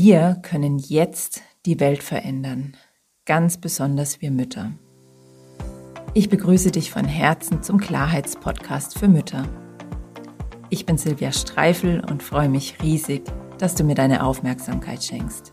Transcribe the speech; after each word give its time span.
Wir 0.00 0.38
können 0.42 0.78
jetzt 0.78 1.42
die 1.66 1.80
Welt 1.80 2.04
verändern, 2.04 2.76
ganz 3.24 3.56
besonders 3.56 4.20
wir 4.20 4.30
Mütter. 4.30 4.70
Ich 6.14 6.28
begrüße 6.28 6.70
dich 6.70 6.92
von 6.92 7.04
Herzen 7.04 7.64
zum 7.64 7.78
Klarheitspodcast 7.78 8.96
für 8.96 9.08
Mütter. 9.08 9.48
Ich 10.70 10.86
bin 10.86 10.98
Silvia 10.98 11.32
Streifel 11.32 11.98
und 11.98 12.22
freue 12.22 12.48
mich 12.48 12.80
riesig, 12.80 13.24
dass 13.58 13.74
du 13.74 13.82
mir 13.82 13.96
deine 13.96 14.22
Aufmerksamkeit 14.22 15.02
schenkst. 15.02 15.52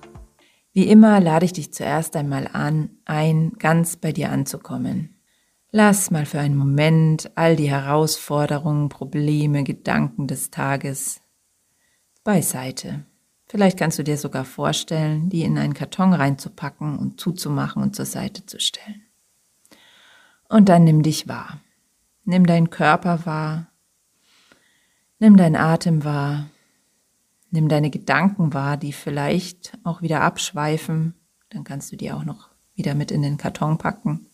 Wie 0.73 0.89
immer 0.89 1.19
lade 1.19 1.45
ich 1.45 1.53
dich 1.53 1.73
zuerst 1.73 2.15
einmal 2.15 2.47
an, 2.53 2.91
ein, 3.03 3.53
ganz 3.57 3.97
bei 3.97 4.11
dir 4.11 4.29
anzukommen. 4.29 5.17
Lass 5.71 6.11
mal 6.11 6.27
für 6.27 6.39
einen 6.39 6.55
Moment 6.55 7.31
all 7.33 7.55
die 7.55 7.71
Herausforderungen, 7.71 8.89
Probleme, 8.89 9.63
Gedanken 9.63 10.27
des 10.27 10.51
Tages 10.51 11.19
beiseite. 12.23 13.07
Vielleicht 13.47 13.77
kannst 13.77 13.99
du 13.99 14.03
dir 14.03 14.17
sogar 14.17 14.43
vorstellen, 14.43 15.29
die 15.29 15.43
in 15.43 15.57
einen 15.57 15.75
Karton 15.75 16.13
reinzupacken 16.13 16.97
und 16.97 17.19
zuzumachen 17.19 17.83
und 17.83 17.95
zur 17.95 18.05
Seite 18.05 18.45
zu 18.45 18.59
stellen. 18.59 19.03
Und 20.49 20.69
dann 20.69 20.83
nimm 20.83 21.03
dich 21.03 21.27
wahr. 21.27 21.59
Nimm 22.23 22.45
deinen 22.45 22.69
Körper 22.69 23.25
wahr. 23.25 23.67
Nimm 25.19 25.37
deinen 25.37 25.55
Atem 25.55 26.03
wahr. 26.03 26.49
Nimm 27.51 27.69
deine 27.69 27.89
Gedanken 27.89 28.53
wahr, 28.53 28.77
die 28.77 28.93
vielleicht 28.93 29.77
auch 29.83 30.01
wieder 30.01 30.21
abschweifen. 30.21 31.13
Dann 31.49 31.63
kannst 31.63 31.91
du 31.91 31.95
die 31.95 32.11
auch 32.11 32.25
noch 32.25 32.49
wieder 32.73 32.95
mit 32.95 33.11
in 33.11 33.21
den 33.21 33.37
Karton 33.37 33.77
packen. 33.77 34.27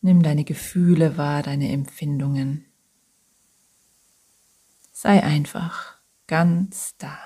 Nimm 0.00 0.22
deine 0.22 0.44
Gefühle 0.44 1.16
wahr, 1.16 1.42
deine 1.42 1.70
Empfindungen. 1.72 2.64
Sei 4.92 5.22
einfach 5.22 5.95
ganz 6.26 6.96
da. 6.98 7.16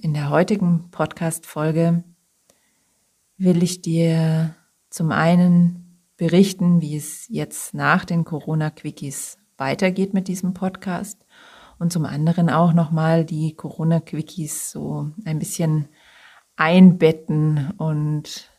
In 0.00 0.12
der 0.14 0.30
heutigen 0.30 0.90
Podcast-Folge 0.90 2.04
will 3.36 3.62
ich 3.62 3.80
dir 3.80 4.54
zum 4.90 5.12
einen 5.12 6.00
berichten, 6.16 6.80
wie 6.80 6.96
es 6.96 7.26
jetzt 7.28 7.74
nach 7.74 8.04
den 8.04 8.24
Corona-Quickies 8.24 9.38
weitergeht 9.56 10.14
mit 10.14 10.28
diesem 10.28 10.54
Podcast 10.54 11.24
und 11.78 11.92
zum 11.92 12.04
anderen 12.04 12.50
auch 12.50 12.72
nochmal 12.72 13.24
die 13.24 13.54
Corona-Quickies 13.54 14.70
so 14.70 15.10
ein 15.24 15.38
bisschen 15.38 15.88
einbetten 16.56 17.72
und 17.78 18.50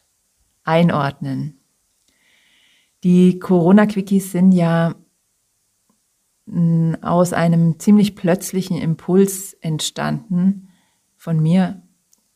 einordnen. 0.63 1.64
Die 3.05 3.37
Corona-Quickies 3.37 4.31
sind 4.31 4.51
ja 4.51 4.95
mm, 6.47 6.95
aus 7.03 7.33
einem 7.33 7.79
ziemlich 7.79 8.15
plötzlichen 8.15 8.79
Impuls 8.79 9.53
entstanden 9.61 10.69
von 11.15 11.39
mir, 11.39 11.83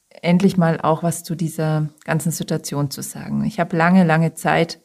endlich 0.09 0.58
mal 0.58 0.80
auch 0.80 1.02
was 1.02 1.23
zu 1.23 1.34
dieser 1.34 1.90
ganzen 2.06 2.31
Situation 2.31 2.92
zu 2.92 3.02
sagen. 3.02 3.44
Ich 3.45 3.59
habe 3.59 3.75
lange, 3.75 4.03
lange 4.03 4.36
Zeit 4.36 4.80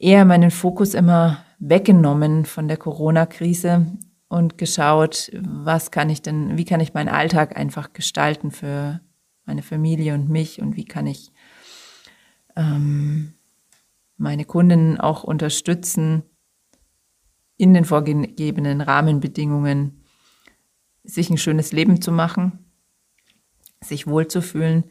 eher 0.00 0.24
meinen 0.24 0.50
Fokus 0.50 0.94
immer 0.94 1.44
weggenommen 1.60 2.44
von 2.44 2.66
der 2.66 2.76
Corona-Krise 2.76 3.86
und 4.26 4.58
geschaut, 4.58 5.30
was 5.42 5.92
kann 5.92 6.10
ich 6.10 6.22
denn, 6.22 6.58
wie 6.58 6.64
kann 6.64 6.80
ich 6.80 6.92
meinen 6.92 7.08
Alltag 7.08 7.56
einfach 7.56 7.92
gestalten 7.92 8.50
für 8.50 9.00
meine 9.44 9.62
Familie 9.62 10.14
und 10.14 10.28
mich 10.28 10.60
und 10.60 10.74
wie 10.74 10.86
kann 10.86 11.06
ich 11.06 11.30
ähm, 12.56 13.35
meine 14.16 14.44
Kundinnen 14.44 14.98
auch 14.98 15.24
unterstützen, 15.24 16.22
in 17.56 17.74
den 17.74 17.84
vorgegebenen 17.84 18.80
Rahmenbedingungen 18.80 20.04
sich 21.04 21.30
ein 21.30 21.38
schönes 21.38 21.72
Leben 21.72 22.00
zu 22.00 22.12
machen, 22.12 22.70
sich 23.80 24.06
wohlzufühlen 24.06 24.84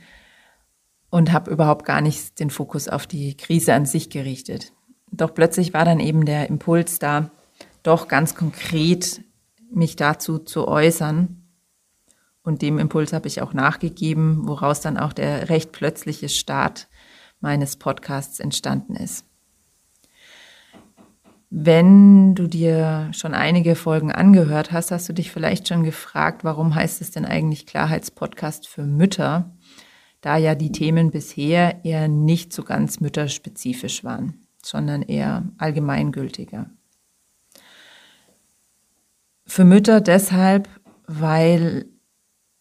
und 1.10 1.32
habe 1.32 1.52
überhaupt 1.52 1.86
gar 1.86 2.02
nicht 2.02 2.40
den 2.40 2.50
Fokus 2.50 2.88
auf 2.88 3.08
die 3.08 3.38
Krise 3.38 3.74
an 3.74 3.86
sich 3.86 4.10
gerichtet. 4.10 4.74
Doch 5.12 5.34
plötzlich 5.34 5.74
war 5.74 5.86
dann 5.86 6.00
eben 6.00 6.26
der 6.26 6.50
Impuls 6.50 7.00
da, 7.00 7.32
doch 7.84 8.08
ganz 8.08 8.36
konkret 8.36 9.22
mich 9.72 9.96
dazu 9.96 10.40
zu 10.40 10.68
äußern. 10.68 11.42
Und 12.42 12.62
dem 12.62 12.80
Impuls 12.80 13.14
habe 13.14 13.28
ich 13.28 13.42
auch 13.42 13.54
nachgegeben, 13.54 14.48
woraus 14.48 14.82
dann 14.82 14.98
auch 14.98 15.14
der 15.14 15.50
recht 15.50 15.72
plötzliche 15.72 16.30
Start 16.30 16.88
meines 17.46 17.76
Podcasts 17.76 18.40
entstanden 18.40 18.96
ist. 18.96 19.24
Wenn 21.52 22.34
du 22.34 22.48
dir 22.48 23.12
schon 23.14 23.36
einige 23.36 23.76
Folgen 23.76 24.12
angehört 24.12 24.72
hast, 24.72 24.90
hast 24.90 25.08
du 25.08 25.14
dich 25.14 25.32
vielleicht 25.32 25.68
schon 25.68 25.84
gefragt, 25.84 26.44
warum 26.44 26.74
heißt 26.74 27.02
es 27.02 27.12
denn 27.12 27.24
eigentlich 27.24 27.68
Klarheitspodcast 27.68 28.68
für 28.68 28.82
Mütter, 28.82 29.56
da 30.22 30.38
ja 30.38 30.56
die 30.56 30.72
Themen 30.72 31.12
bisher 31.12 31.86
eher 31.86 32.08
nicht 32.08 32.52
so 32.52 32.64
ganz 32.64 33.00
mütterspezifisch 33.00 34.04
waren, 34.04 34.42
sondern 34.64 35.04
eher 35.04 35.44
allgemeingültiger. 35.60 36.72
Für 39.46 39.66
Mütter 39.66 40.02
deshalb, 40.02 40.68
weil 41.06 41.86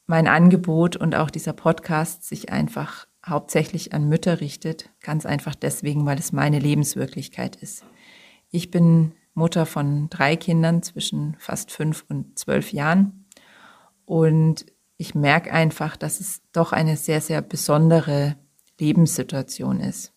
mein 0.06 0.28
Angebot 0.28 0.94
und 0.94 1.14
auch 1.14 1.30
dieser 1.30 1.54
Podcast 1.54 2.24
sich 2.24 2.52
einfach 2.52 3.06
hauptsächlich 3.26 3.92
an 3.92 4.08
Mütter 4.08 4.40
richtet, 4.40 4.90
ganz 5.00 5.26
einfach 5.26 5.54
deswegen, 5.54 6.06
weil 6.06 6.18
es 6.18 6.32
meine 6.32 6.58
Lebenswirklichkeit 6.58 7.56
ist. 7.56 7.84
Ich 8.50 8.70
bin 8.70 9.12
Mutter 9.34 9.66
von 9.66 10.08
drei 10.10 10.36
Kindern 10.36 10.82
zwischen 10.82 11.36
fast 11.38 11.70
fünf 11.70 12.04
und 12.08 12.38
zwölf 12.38 12.72
Jahren 12.72 13.26
und 14.04 14.66
ich 14.96 15.14
merke 15.14 15.52
einfach, 15.52 15.96
dass 15.96 16.20
es 16.20 16.42
doch 16.52 16.72
eine 16.72 16.96
sehr, 16.96 17.20
sehr 17.20 17.42
besondere 17.42 18.36
Lebenssituation 18.78 19.80
ist. 19.80 20.12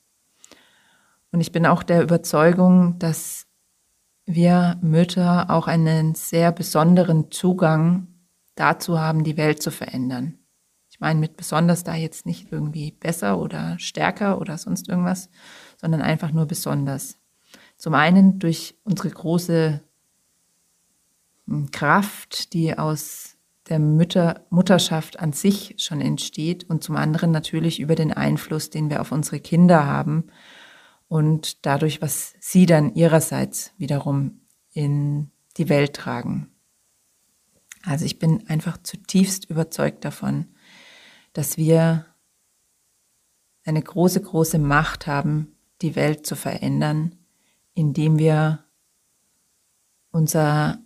Und 1.31 1.41
ich 1.41 1.51
bin 1.51 1.65
auch 1.65 1.83
der 1.83 2.03
Überzeugung, 2.03 2.99
dass 2.99 3.47
wir 4.25 4.77
Mütter 4.81 5.49
auch 5.49 5.67
einen 5.67 6.15
sehr 6.15 6.51
besonderen 6.51 7.31
Zugang 7.31 8.07
dazu 8.55 8.99
haben, 8.99 9.23
die 9.23 9.37
Welt 9.37 9.61
zu 9.61 9.71
verändern. 9.71 10.37
Ich 10.97 11.01
meine 11.01 11.19
mit 11.19 11.37
besonders 11.37 11.83
da 11.83 11.93
jetzt 11.93 12.25
nicht 12.25 12.51
irgendwie 12.51 12.89
besser 12.89 13.37
oder 13.37 13.77
stärker 13.77 14.41
oder 14.41 14.57
sonst 14.57 14.89
irgendwas, 14.89 15.29
sondern 15.79 16.01
einfach 16.01 16.31
nur 16.31 16.47
besonders. 16.47 17.19
Zum 17.77 17.93
einen 17.93 18.39
durch 18.39 18.79
unsere 18.83 19.11
große 19.11 19.83
hm, 21.45 21.69
Kraft, 21.69 22.51
die 22.53 22.75
aus 22.75 23.37
der 23.69 23.77
Mütter, 23.77 24.47
Mutterschaft 24.49 25.19
an 25.19 25.33
sich 25.33 25.75
schon 25.77 26.01
entsteht 26.01 26.67
und 26.67 26.83
zum 26.83 26.95
anderen 26.95 27.29
natürlich 27.29 27.79
über 27.79 27.93
den 27.93 28.11
Einfluss, 28.11 28.71
den 28.71 28.89
wir 28.89 28.99
auf 28.99 29.11
unsere 29.11 29.39
Kinder 29.39 29.85
haben 29.85 30.31
und 31.07 31.63
dadurch, 31.67 32.01
was 32.01 32.33
sie 32.39 32.65
dann 32.65 32.95
ihrerseits 32.95 33.71
wiederum 33.77 34.41
in 34.71 35.29
die 35.57 35.69
Welt 35.69 35.93
tragen. 35.93 36.49
Also 37.83 38.03
ich 38.03 38.17
bin 38.17 38.49
einfach 38.49 38.81
zutiefst 38.81 39.47
überzeugt 39.47 40.03
davon, 40.03 40.47
dass 41.37 41.55
wir 41.55 42.07
eine 43.63 43.83
große, 43.83 44.19
große 44.19 44.57
Macht 44.57 45.05
haben, 45.05 45.55
die 45.83 45.95
Welt 45.95 46.25
zu 46.25 46.35
verändern, 46.35 47.15
indem 47.75 48.17
wir 48.17 48.65
unser 50.09 50.79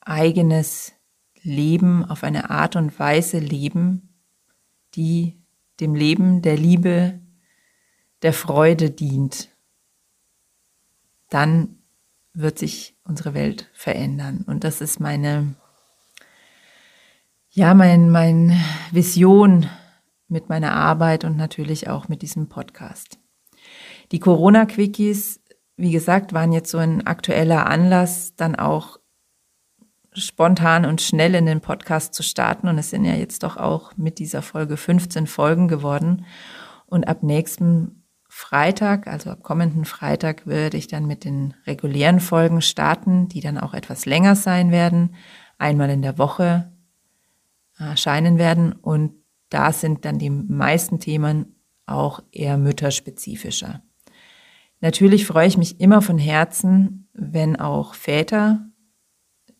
eigenes 0.00 0.92
Leben 1.40 2.04
auf 2.04 2.24
eine 2.24 2.50
Art 2.50 2.74
und 2.74 2.98
Weise 2.98 3.38
leben, 3.38 4.16
die 4.96 5.40
dem 5.78 5.94
Leben 5.94 6.42
der 6.42 6.56
Liebe, 6.56 7.20
der 8.22 8.32
Freude 8.32 8.90
dient. 8.90 9.50
Dann 11.28 11.78
wird 12.32 12.58
sich 12.58 12.96
unsere 13.04 13.34
Welt 13.34 13.70
verändern. 13.72 14.42
Und 14.48 14.64
das 14.64 14.80
ist 14.80 14.98
meine 14.98 15.54
ja, 17.54 17.72
mein, 17.72 18.10
mein 18.10 18.60
Vision 18.90 19.66
mit 20.26 20.48
meiner 20.48 20.72
Arbeit 20.72 21.24
und 21.24 21.36
natürlich 21.36 21.88
auch 21.88 22.08
mit 22.08 22.20
diesem 22.22 22.48
Podcast. 22.48 23.20
Die 24.10 24.18
Corona-Quickies, 24.18 25.40
wie 25.76 25.92
gesagt, 25.92 26.32
waren 26.32 26.52
jetzt 26.52 26.70
so 26.70 26.78
ein 26.78 27.06
aktueller 27.06 27.66
Anlass, 27.66 28.34
dann 28.34 28.56
auch 28.56 28.98
spontan 30.12 30.84
und 30.84 31.00
schnell 31.00 31.36
in 31.36 31.46
den 31.46 31.60
Podcast 31.60 32.14
zu 32.14 32.24
starten. 32.24 32.66
Und 32.66 32.76
es 32.76 32.90
sind 32.90 33.04
ja 33.04 33.14
jetzt 33.14 33.44
doch 33.44 33.56
auch 33.56 33.96
mit 33.96 34.18
dieser 34.18 34.42
Folge 34.42 34.76
15 34.76 35.28
Folgen 35.28 35.68
geworden. 35.68 36.26
Und 36.86 37.06
ab 37.06 37.22
nächsten 37.22 38.04
Freitag, 38.28 39.06
also 39.06 39.30
ab 39.30 39.44
kommenden 39.44 39.84
Freitag, 39.84 40.48
werde 40.48 40.76
ich 40.76 40.88
dann 40.88 41.06
mit 41.06 41.22
den 41.22 41.54
regulären 41.68 42.18
Folgen 42.18 42.62
starten, 42.62 43.28
die 43.28 43.40
dann 43.40 43.58
auch 43.58 43.74
etwas 43.74 44.06
länger 44.06 44.34
sein 44.34 44.72
werden. 44.72 45.14
Einmal 45.56 45.90
in 45.90 46.02
der 46.02 46.18
Woche 46.18 46.73
erscheinen 47.78 48.38
werden. 48.38 48.72
Und 48.72 49.12
da 49.48 49.72
sind 49.72 50.04
dann 50.04 50.18
die 50.18 50.30
meisten 50.30 51.00
Themen 51.00 51.56
auch 51.86 52.22
eher 52.32 52.56
mütterspezifischer. 52.56 53.82
Natürlich 54.80 55.26
freue 55.26 55.48
ich 55.48 55.56
mich 55.56 55.80
immer 55.80 56.02
von 56.02 56.18
Herzen, 56.18 57.08
wenn 57.12 57.56
auch 57.56 57.94
Väter 57.94 58.66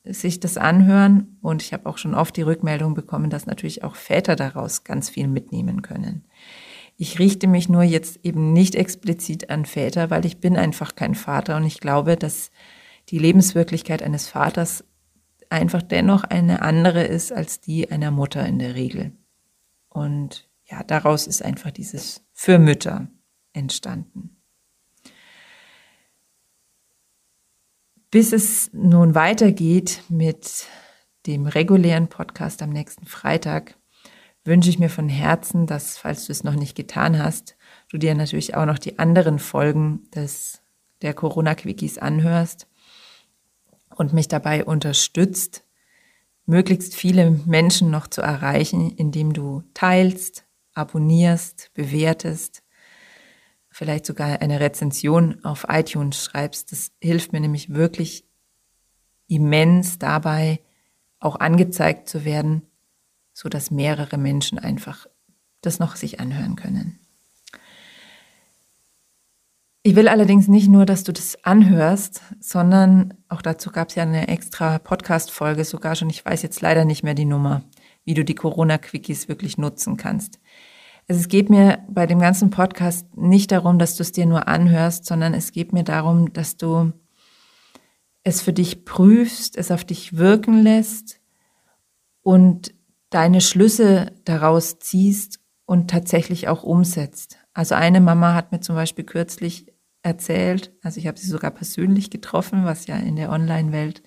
sich 0.04 0.38
das 0.38 0.58
anhören 0.58 1.38
und 1.40 1.62
ich 1.62 1.72
habe 1.72 1.86
auch 1.86 1.96
schon 1.96 2.14
oft 2.14 2.36
die 2.36 2.42
Rückmeldung 2.42 2.94
bekommen, 2.94 3.30
dass 3.30 3.46
natürlich 3.46 3.84
auch 3.84 3.96
Väter 3.96 4.36
daraus 4.36 4.84
ganz 4.84 5.08
viel 5.08 5.28
mitnehmen 5.28 5.80
können. 5.80 6.24
Ich 6.96 7.18
richte 7.18 7.46
mich 7.46 7.68
nur 7.68 7.82
jetzt 7.82 8.20
eben 8.22 8.52
nicht 8.52 8.74
explizit 8.74 9.50
an 9.50 9.64
Väter, 9.64 10.10
weil 10.10 10.26
ich 10.26 10.38
bin 10.38 10.56
einfach 10.56 10.94
kein 10.94 11.14
Vater 11.14 11.56
und 11.56 11.64
ich 11.64 11.80
glaube, 11.80 12.16
dass 12.16 12.50
die 13.08 13.18
Lebenswirklichkeit 13.18 14.02
eines 14.02 14.28
Vaters 14.28 14.84
einfach 15.54 15.82
dennoch 15.82 16.24
eine 16.24 16.62
andere 16.62 17.04
ist 17.04 17.32
als 17.32 17.60
die 17.60 17.90
einer 17.90 18.10
Mutter 18.10 18.46
in 18.46 18.58
der 18.58 18.74
Regel. 18.74 19.12
Und 19.88 20.48
ja, 20.66 20.82
daraus 20.82 21.26
ist 21.26 21.42
einfach 21.42 21.70
dieses 21.70 22.24
für 22.32 22.58
Mütter 22.58 23.08
entstanden. 23.52 24.36
Bis 28.10 28.32
es 28.32 28.70
nun 28.72 29.14
weitergeht 29.14 30.02
mit 30.08 30.66
dem 31.26 31.46
regulären 31.46 32.08
Podcast 32.08 32.62
am 32.62 32.70
nächsten 32.70 33.06
Freitag, 33.06 33.76
wünsche 34.44 34.68
ich 34.68 34.78
mir 34.78 34.90
von 34.90 35.08
Herzen, 35.08 35.66
dass, 35.66 35.96
falls 35.96 36.26
du 36.26 36.32
es 36.32 36.44
noch 36.44 36.54
nicht 36.54 36.76
getan 36.76 37.18
hast, 37.18 37.56
du 37.90 37.98
dir 37.98 38.14
natürlich 38.14 38.54
auch 38.54 38.66
noch 38.66 38.78
die 38.78 38.98
anderen 38.98 39.38
Folgen 39.38 40.08
des, 40.14 40.62
der 41.02 41.14
Corona-Quickies 41.14 41.98
anhörst 41.98 42.68
und 43.96 44.12
mich 44.12 44.28
dabei 44.28 44.64
unterstützt, 44.64 45.64
möglichst 46.46 46.94
viele 46.94 47.30
Menschen 47.30 47.90
noch 47.90 48.06
zu 48.06 48.20
erreichen, 48.20 48.90
indem 48.90 49.32
du 49.32 49.62
teilst, 49.72 50.44
abonnierst, 50.74 51.70
bewertest 51.74 52.64
vielleicht 53.74 54.06
sogar 54.06 54.40
eine 54.40 54.60
Rezension 54.60 55.44
auf 55.44 55.66
iTunes 55.68 56.22
schreibst. 56.22 56.70
Das 56.70 56.92
hilft 57.00 57.32
mir 57.32 57.40
nämlich 57.40 57.74
wirklich 57.74 58.24
immens 59.26 59.98
dabei, 59.98 60.60
auch 61.18 61.40
angezeigt 61.40 62.08
zu 62.08 62.24
werden, 62.24 62.62
so 63.32 63.48
dass 63.48 63.72
mehrere 63.72 64.16
Menschen 64.16 64.60
einfach 64.60 65.08
das 65.60 65.80
noch 65.80 65.96
sich 65.96 66.20
anhören 66.20 66.54
können. 66.54 67.03
Ich 69.86 69.96
will 69.96 70.08
allerdings 70.08 70.48
nicht 70.48 70.68
nur, 70.68 70.86
dass 70.86 71.04
du 71.04 71.12
das 71.12 71.44
anhörst, 71.44 72.22
sondern 72.40 73.12
auch 73.28 73.42
dazu 73.42 73.70
gab 73.70 73.90
es 73.90 73.96
ja 73.96 74.02
eine 74.04 74.28
extra 74.28 74.78
Podcast-Folge 74.78 75.62
sogar 75.66 75.94
schon. 75.94 76.08
Ich 76.08 76.24
weiß 76.24 76.40
jetzt 76.40 76.62
leider 76.62 76.86
nicht 76.86 77.02
mehr 77.02 77.12
die 77.12 77.26
Nummer, 77.26 77.64
wie 78.02 78.14
du 78.14 78.24
die 78.24 78.34
Corona-Quickies 78.34 79.28
wirklich 79.28 79.58
nutzen 79.58 79.98
kannst. 79.98 80.40
Also 81.06 81.20
es 81.20 81.28
geht 81.28 81.50
mir 81.50 81.80
bei 81.90 82.06
dem 82.06 82.18
ganzen 82.18 82.48
Podcast 82.48 83.14
nicht 83.14 83.52
darum, 83.52 83.78
dass 83.78 83.96
du 83.96 84.04
es 84.04 84.12
dir 84.12 84.24
nur 84.24 84.48
anhörst, 84.48 85.04
sondern 85.04 85.34
es 85.34 85.52
geht 85.52 85.74
mir 85.74 85.84
darum, 85.84 86.32
dass 86.32 86.56
du 86.56 86.94
es 88.22 88.40
für 88.40 88.54
dich 88.54 88.86
prüfst, 88.86 89.54
es 89.54 89.70
auf 89.70 89.84
dich 89.84 90.16
wirken 90.16 90.62
lässt 90.62 91.20
und 92.22 92.72
deine 93.10 93.42
Schlüsse 93.42 94.12
daraus 94.24 94.78
ziehst 94.78 95.40
und 95.66 95.90
tatsächlich 95.90 96.48
auch 96.48 96.62
umsetzt. 96.62 97.36
Also 97.52 97.74
eine 97.74 98.00
Mama 98.00 98.32
hat 98.32 98.50
mir 98.50 98.60
zum 98.60 98.76
Beispiel 98.76 99.04
kürzlich 99.04 99.73
erzählt, 100.04 100.72
also 100.82 101.00
ich 101.00 101.06
habe 101.06 101.18
sie 101.18 101.26
sogar 101.26 101.50
persönlich 101.50 102.10
getroffen, 102.10 102.64
was 102.64 102.86
ja 102.86 102.96
in 102.96 103.16
der 103.16 103.30
Online-Welt 103.30 104.02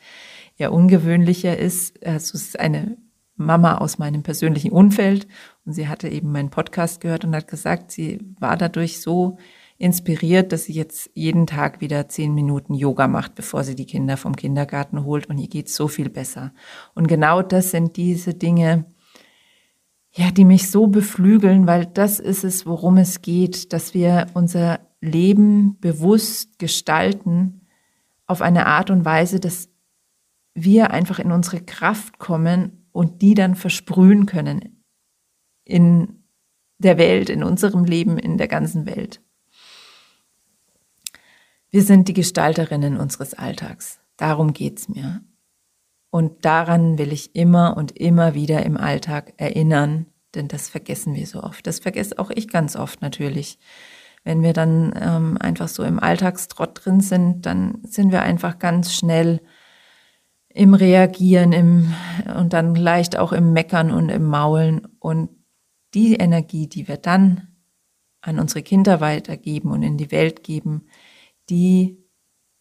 eher 0.57 0.71
ungewöhnlicher 0.71 1.57
ist. 1.57 2.05
Also 2.05 2.35
es 2.35 2.43
ist 2.45 2.59
eine 2.59 2.97
Mama 3.35 3.77
aus 3.79 3.97
meinem 3.97 4.23
persönlichen 4.23 4.71
Umfeld 4.71 5.27
und 5.65 5.73
sie 5.73 5.87
hatte 5.87 6.07
eben 6.07 6.31
meinen 6.31 6.49
Podcast 6.49 7.01
gehört 7.01 7.25
und 7.25 7.35
hat 7.35 7.47
gesagt, 7.47 7.91
sie 7.91 8.19
war 8.39 8.57
dadurch 8.57 9.01
so 9.01 9.37
inspiriert, 9.79 10.51
dass 10.51 10.65
sie 10.65 10.73
jetzt 10.73 11.09
jeden 11.13 11.45
Tag 11.45 11.81
wieder 11.81 12.07
zehn 12.09 12.33
Minuten 12.33 12.73
Yoga 12.73 13.07
macht, 13.07 13.35
bevor 13.35 13.63
sie 13.63 13.75
die 13.75 13.85
Kinder 13.85 14.17
vom 14.17 14.35
Kindergarten 14.35 15.03
holt 15.03 15.27
und 15.27 15.37
ihr 15.37 15.49
geht 15.49 15.69
so 15.69 15.87
viel 15.87 16.09
besser. 16.09 16.51
Und 16.95 17.07
genau 17.07 17.41
das 17.41 17.71
sind 17.71 17.95
diese 17.97 18.33
Dinge, 18.33 18.85
ja, 20.17 20.31
die 20.31 20.45
mich 20.45 20.71
so 20.71 20.87
beflügeln, 20.87 21.67
weil 21.67 21.85
das 21.85 22.19
ist 22.19 22.43
es, 22.43 22.65
worum 22.65 22.97
es 22.97 23.21
geht, 23.21 23.71
dass 23.71 23.93
wir 23.93 24.25
unser 24.33 24.79
Leben 24.99 25.79
bewusst 25.79 26.57
gestalten 26.57 27.67
auf 28.25 28.41
eine 28.41 28.65
Art 28.65 28.89
und 28.89 29.05
Weise, 29.05 29.39
dass 29.39 29.69
wir 30.55 30.89
einfach 30.89 31.19
in 31.19 31.31
unsere 31.31 31.61
Kraft 31.61 32.17
kommen 32.17 32.87
und 32.91 33.21
die 33.21 33.35
dann 33.35 33.53
versprühen 33.53 34.25
können 34.25 34.83
in 35.63 36.23
der 36.79 36.97
Welt, 36.97 37.29
in 37.29 37.43
unserem 37.43 37.85
Leben, 37.85 38.17
in 38.17 38.39
der 38.39 38.47
ganzen 38.47 38.87
Welt. 38.87 39.21
Wir 41.69 41.83
sind 41.83 42.07
die 42.07 42.13
Gestalterinnen 42.13 42.97
unseres 42.97 43.35
Alltags. 43.35 43.99
Darum 44.15 44.53
geht's 44.53 44.89
mir. 44.89 45.21
Und 46.09 46.45
daran 46.45 46.97
will 46.97 47.11
ich 47.11 47.35
immer 47.35 47.75
und 47.75 47.97
immer 47.97 48.33
wieder 48.33 48.65
im 48.65 48.77
Alltag 48.77 49.33
erinnern, 49.37 50.07
denn 50.35 50.47
das 50.47 50.69
vergessen 50.69 51.15
wir 51.15 51.27
so 51.27 51.43
oft. 51.43 51.67
Das 51.67 51.79
vergesse 51.79 52.17
auch 52.19 52.31
ich 52.31 52.47
ganz 52.47 52.75
oft 52.75 53.01
natürlich. 53.01 53.59
Wenn 54.23 54.41
wir 54.41 54.53
dann 54.53 54.93
ähm, 54.99 55.37
einfach 55.39 55.67
so 55.67 55.83
im 55.83 55.99
Alltagstrott 55.99 56.85
drin 56.85 57.01
sind, 57.01 57.45
dann 57.45 57.79
sind 57.83 58.11
wir 58.11 58.21
einfach 58.21 58.59
ganz 58.59 58.93
schnell 58.93 59.41
im 60.49 60.73
Reagieren 60.73 61.53
im, 61.53 61.93
und 62.35 62.53
dann 62.53 62.75
leicht 62.75 63.17
auch 63.17 63.31
im 63.31 63.53
Meckern 63.53 63.91
und 63.91 64.09
im 64.09 64.25
Maulen. 64.25 64.87
Und 64.99 65.29
die 65.93 66.15
Energie, 66.15 66.67
die 66.67 66.87
wir 66.87 66.97
dann 66.97 67.55
an 68.21 68.39
unsere 68.39 68.63
Kinder 68.63 68.99
weitergeben 68.99 69.71
und 69.71 69.83
in 69.83 69.97
die 69.97 70.11
Welt 70.11 70.43
geben, 70.43 70.87
die 71.49 72.03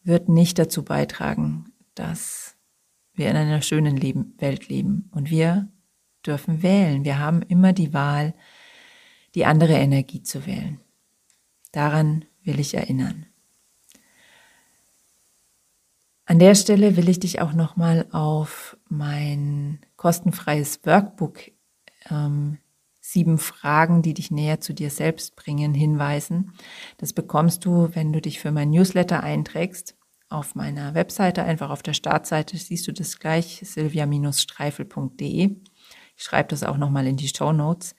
wird 0.03 0.29
nicht 0.29 0.59
dazu 0.59 0.83
beitragen, 0.83 1.73
dass 1.95 2.56
wir 3.17 3.29
in 3.29 3.35
einer 3.35 3.61
schönen 3.61 3.97
Leben, 3.97 4.33
Welt 4.37 4.69
leben. 4.69 5.09
Und 5.13 5.29
wir 5.29 5.67
dürfen 6.25 6.61
wählen. 6.61 7.05
Wir 7.05 7.19
haben 7.19 7.41
immer 7.41 7.73
die 7.73 7.93
Wahl, 7.93 8.33
die 9.35 9.45
andere 9.45 9.73
Energie 9.73 10.23
zu 10.23 10.45
wählen. 10.45 10.79
Daran 11.71 12.25
will 12.43 12.59
ich 12.59 12.73
erinnern. 12.73 13.25
An 16.25 16.39
der 16.39 16.55
Stelle 16.55 16.97
will 16.97 17.07
ich 17.07 17.19
dich 17.19 17.39
auch 17.41 17.53
nochmal 17.53 18.05
auf 18.11 18.77
mein 18.89 19.79
kostenfreies 19.95 20.81
Workbook 20.85 21.39
ähm, 22.09 22.57
sieben 22.99 23.37
Fragen, 23.37 24.01
die 24.01 24.13
dich 24.13 24.31
näher 24.31 24.59
zu 24.59 24.73
dir 24.73 24.89
selbst 24.89 25.37
bringen, 25.37 25.73
hinweisen. 25.73 26.51
Das 26.97 27.13
bekommst 27.13 27.63
du, 27.63 27.89
wenn 27.93 28.11
du 28.11 28.19
dich 28.19 28.39
für 28.39 28.51
mein 28.51 28.71
Newsletter 28.71 29.23
einträgst. 29.23 29.95
Auf 30.29 30.55
meiner 30.55 30.93
Webseite, 30.93 31.43
einfach 31.43 31.69
auf 31.69 31.83
der 31.83 31.93
Startseite, 31.93 32.57
siehst 32.57 32.87
du 32.87 32.91
das 32.91 33.19
gleich, 33.19 33.61
silvia-streifel.de. 33.63 35.55
Ich 36.17 36.23
schreibe 36.23 36.49
das 36.49 36.63
auch 36.63 36.77
nochmal 36.77 37.07
in 37.07 37.15
die 37.15 37.29
Show 37.29 37.53
Notes. 37.53 37.95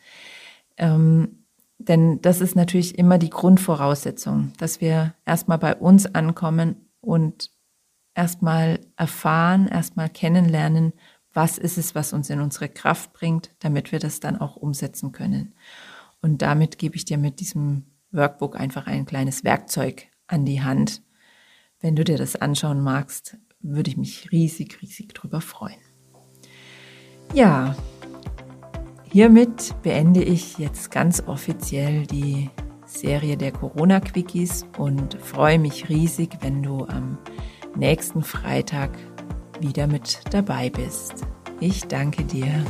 Ähm, 0.76 1.44
denn 1.78 2.20
das 2.20 2.40
ist 2.40 2.56
natürlich 2.56 2.98
immer 2.98 3.18
die 3.18 3.30
Grundvoraussetzung, 3.30 4.52
dass 4.58 4.80
wir 4.80 5.14
erstmal 5.24 5.58
bei 5.58 5.74
uns 5.76 6.06
ankommen 6.06 6.88
und 7.00 7.50
erstmal 8.14 8.80
erfahren, 8.96 9.68
erstmal 9.68 10.10
kennenlernen, 10.10 10.92
was 11.32 11.56
ist 11.56 11.78
es, 11.78 11.94
was 11.94 12.12
uns 12.12 12.30
in 12.30 12.40
unsere 12.40 12.68
Kraft 12.68 13.12
bringt, 13.12 13.50
damit 13.60 13.92
wir 13.92 14.00
das 14.00 14.18
dann 14.18 14.40
auch 14.40 14.56
umsetzen 14.56 15.12
können. 15.12 15.54
Und 16.20 16.42
damit 16.42 16.78
gebe 16.78 16.96
ich 16.96 17.04
dir 17.04 17.16
mit 17.16 17.38
diesem 17.38 17.84
Workbook 18.10 18.58
einfach 18.58 18.88
ein 18.88 19.06
kleines 19.06 19.44
Werkzeug 19.44 20.08
an 20.26 20.44
die 20.44 20.62
Hand. 20.62 21.02
Wenn 21.80 21.94
du 21.94 22.04
dir 22.04 22.18
das 22.18 22.34
anschauen 22.36 22.80
magst, 22.80 23.36
würde 23.60 23.90
ich 23.90 23.96
mich 23.96 24.32
riesig, 24.32 24.82
riesig 24.82 25.14
drüber 25.14 25.40
freuen. 25.40 25.80
Ja, 27.34 27.76
hiermit 29.04 29.74
beende 29.82 30.22
ich 30.22 30.58
jetzt 30.58 30.90
ganz 30.90 31.22
offiziell 31.26 32.06
die 32.06 32.50
Serie 32.84 33.36
der 33.36 33.52
Corona-Quickies 33.52 34.66
und 34.78 35.20
freue 35.20 35.58
mich 35.58 35.88
riesig, 35.88 36.38
wenn 36.40 36.62
du 36.62 36.84
am 36.86 37.18
nächsten 37.76 38.22
Freitag 38.22 38.90
wieder 39.60 39.86
mit 39.86 40.20
dabei 40.30 40.70
bist. 40.70 41.26
Ich 41.60 41.84
danke 41.86 42.24
dir. 42.24 42.64